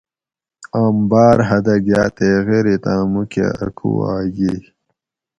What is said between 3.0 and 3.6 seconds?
مُوکہ